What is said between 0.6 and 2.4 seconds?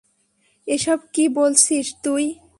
এসব কি বলছিস তুই?